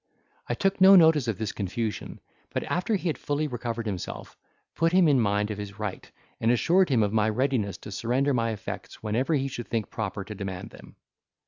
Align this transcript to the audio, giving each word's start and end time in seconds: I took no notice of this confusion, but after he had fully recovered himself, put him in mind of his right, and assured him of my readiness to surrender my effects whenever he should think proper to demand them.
I 0.49 0.55
took 0.55 0.81
no 0.81 0.95
notice 0.95 1.27
of 1.27 1.37
this 1.37 1.51
confusion, 1.51 2.21
but 2.49 2.63
after 2.63 2.95
he 2.95 3.07
had 3.07 3.19
fully 3.19 3.47
recovered 3.47 3.85
himself, 3.85 4.35
put 4.73 4.93
him 4.93 5.07
in 5.07 5.19
mind 5.19 5.51
of 5.51 5.59
his 5.59 5.77
right, 5.77 6.09
and 6.39 6.49
assured 6.49 6.89
him 6.89 7.03
of 7.03 7.13
my 7.13 7.29
readiness 7.29 7.77
to 7.85 7.91
surrender 7.91 8.33
my 8.33 8.49
effects 8.49 9.03
whenever 9.03 9.35
he 9.35 9.47
should 9.47 9.67
think 9.67 9.91
proper 9.91 10.23
to 10.23 10.33
demand 10.33 10.71
them. 10.71 10.95